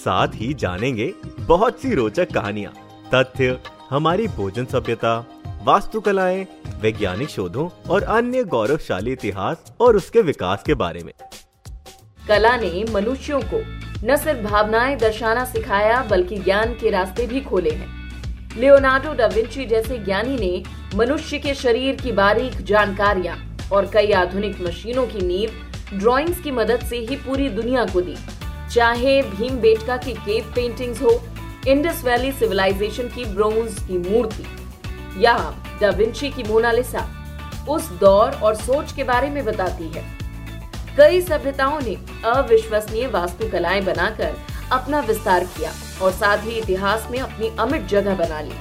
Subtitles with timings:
[0.00, 2.72] साथ ही जानेंगे बहुत सी रोचक कहानियाँ,
[3.14, 3.58] तथ्य,
[3.90, 5.26] हमारी भोजन सभ्यता,
[5.64, 6.46] वास्तुकलाएँ,
[6.80, 11.12] वैज्ञानिक शोधों और अन्य गौरवशाली इतिहास और उसके विकास के बारे में।
[12.28, 13.62] कला ने मनुष्यों को
[14.06, 17.88] न सिर्फ़ भावनाएँ दर्शाना सिखाया, बल्कि ज्ञान के रास्ते भी खोले हैं।
[18.56, 20.62] लियोनार्डो डा विंची जैसे ज्ञानी ने
[20.96, 23.36] मनुष्य के शरीर की बारीक जानकारियाँ
[23.72, 28.16] और कई आधुनिक मशीनों की नींव ड्राइंग्स की मदद से ही पूरी दुनिया को दी।
[28.72, 31.20] चाहे भीम बेटका की केव पेंटिंग्स हो
[31.68, 34.44] इंडस वैली सिविलाइजेशन की ब्रोंज की मूर्ति,
[35.24, 35.34] या
[35.80, 37.06] दा विंची की मोनालिसा
[37.68, 40.04] उस दौर और सोच के बारे में बताती है।
[40.96, 44.36] कई सभ्यताओं ने अविश्वसनीय वास्तुकलाएँ बनाकर
[44.72, 45.72] अपना विस्तार किया
[46.02, 48.54] और साथ ही इतिहास में अपनी अमिट जगह बना ली।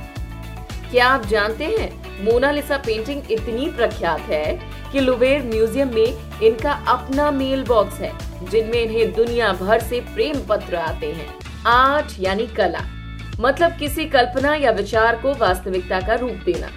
[0.92, 4.45] क्या आप जानते हैं मोनालिसा पेंटिंग इतनी प्रख्यात है
[4.92, 8.12] कि लुबेर म्यूज़ियम में इनका अपना मेल बॉक्स है,
[8.44, 11.34] जिनमें इन्हें दुनिया भर से प्रेम पत्र आते हैं।
[11.68, 12.84] आर्ट यानी कला
[13.40, 16.70] मतलब किसी कल्पना या विचार को वास्तविकता का रूप देना।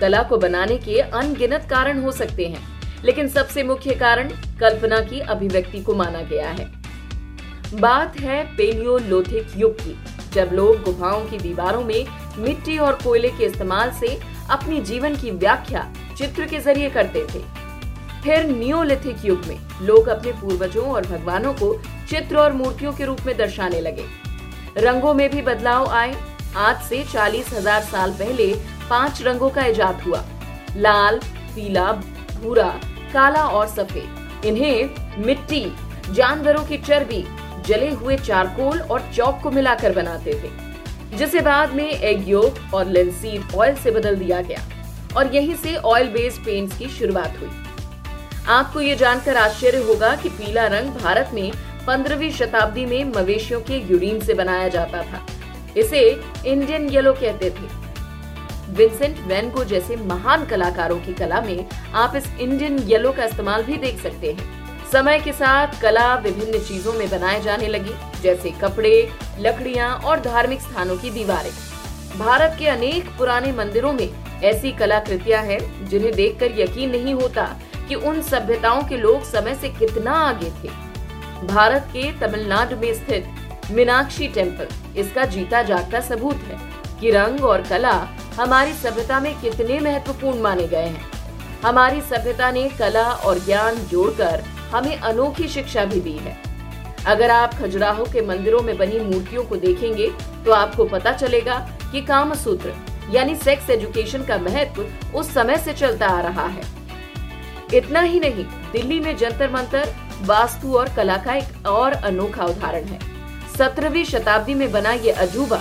[0.00, 2.62] कला को बनाने के अनगिनत कारण हो सकते हैं,
[3.04, 4.28] लेकिन सबसे मुख्य कारण
[4.60, 6.70] कल्पना की अभिव्यक्ति को माना गया है।
[7.74, 9.96] बात है पेलियोलोथिक युग की,
[10.32, 12.06] जब लोग गुफाओं की दीवारों में
[12.38, 14.18] मिट्टी और कोयले के इस्तेमाल से
[14.50, 17.40] अपनी जीवन की व्याख्या चित्र के ज़रिए करते थे।
[18.24, 21.74] फिर नियोलिथिक युग में लोग अपने पूर्वजों और भगवानों को
[22.08, 24.04] चित्र और मूर्तियों के रूप में दर्शाने लगे।
[24.78, 26.14] रंगों में भी बदलाव आए।
[26.56, 28.52] आज से चालीस हज़ार साल पहले
[28.90, 30.24] पाँच रंगों का इजाद हुआ।
[30.76, 31.18] लाल,
[31.54, 32.68] पीला, भूरा,
[33.12, 35.64] काला और सफ़ेद। इन्हें मिट्टी,
[36.10, 37.24] जानवरों की चर्बी,
[37.66, 40.50] जले हुए चारकोल और चौक को मिलाकर बनाते थे,
[41.16, 44.60] जिसे बाद में एग योग और लेंसीड ऑयल से बदल दिया गया।
[45.16, 47.50] और यहीं से ऑयल बेस्ड पेंट्स की शुरुआत हुई।
[48.48, 51.52] आपको ये जानकर आश्चर्य होगा कि पीला रंग भारत में
[51.86, 55.26] पंद्रहवीं शताब्दी में मवेशियों के यूरिन से बनाया जाता था।
[55.76, 56.00] इसे
[56.46, 62.26] इंडियन येलो कहते थे। विंसेंट वैन को जैसे महान कलाकारों की कला में आप इस
[62.40, 64.50] इंडियन येलो का इस्तेमाल भी देख सकते हैं।
[64.92, 69.08] समय के साथ कला विभिन्न चीज़ों में बनाए जाने लगी, जैसे कपड़े,
[69.38, 71.50] लकड़ियाँ और धार्मिक स्थानों की दीवारें।
[72.18, 74.08] भारत के अनेक पुराने मंदिरों में
[74.42, 77.44] ऐसी कलाकृतियाँ हैं जिन्हें देखकर यकीन नहीं होता
[77.92, 80.68] कि उन सभ्यताओं के लोग समय से कितना आगे थे।
[81.46, 84.68] भारत के तमिलनाडु में स्थित मीनाक्षी टेंपल
[85.00, 86.58] इसका जीता जागता सबूत है
[87.00, 87.92] कि रंग और कला
[88.36, 91.10] हमारी सभ्यता में कितने महत्वपूर्ण माने गए हैं।
[91.64, 94.40] हमारी सभ्यता ने कला और ज्ञान जोड़कर
[94.72, 96.36] हमें अनोखी शिक्षा भी दी है।
[97.06, 100.10] अगर आप खजुराहो के मंदिरों में बनी मूर्तियों को देखेंगे
[100.44, 101.58] तो आपको पता चलेगा
[101.92, 102.74] कि काम सूत्र
[103.10, 106.70] यानी सेक्स एजुकेशन का महत्व उस समय से चलता आ रहा है।
[107.74, 112.84] इतना ही नहीं, दिल्ली में जंतर मंतर, वास्तु और कला का एक और अनोखा उदाहरण
[112.84, 112.98] है।
[113.56, 115.58] सत्रहवीं शताब्दी में बना ये अजूबा,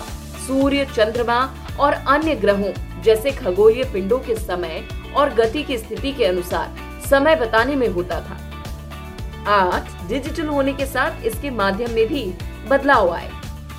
[0.48, 1.40] सूर्य, चंद्रमा
[1.80, 2.72] और अन्य ग्रहों
[3.04, 4.84] जैसे खगोलीय पिंडों के समय
[5.16, 6.76] और गति की स्थिति के अनुसार
[7.10, 8.38] समय बताने में होता था।
[9.50, 12.24] आर्ट डिजिटल होने के साथ इसके माध्यम में भी
[12.70, 13.30] बदलाव आए।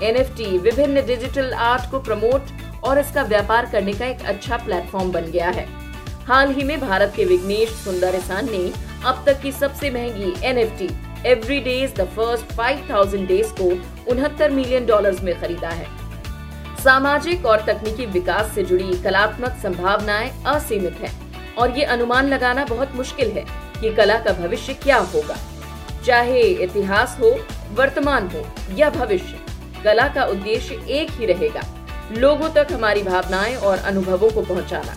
[0.02, 0.16] एन
[0.60, 5.50] विभिन्न डिजिटल आर्ट को प्रमोट और इसका व्यापार करने का एक अच्छा प्लेटफॉर्म बन गया
[5.50, 5.66] है।
[6.28, 8.72] हाल ही में भारत के विघ्नेश सुंदरसान ने
[9.06, 13.64] अब तक की सबसे महँगी N every days the first 5000 days को
[14.12, 15.86] उनहत्तर मिलियन डॉलर्स में खरीदा है।
[16.84, 21.12] सामाजिक और तकनीकी विकास से जुड़ी कलात्मक संभावनाएँ असीमित हैं
[21.54, 23.44] और ये अनुमान लगाना बहुत मुश्किल है
[23.80, 25.36] कि कला का भविष्य क्या होगा।
[26.06, 27.36] चाहे इतिहास हो,
[27.74, 28.46] वर्तमान हो
[28.76, 29.38] या भविष्य,
[29.84, 31.62] कला का उद्देश्य एक ही रहेगा,
[32.12, 34.96] लोगों तक हमारी भावनाएँ और अनुभवों को पहुंचाना।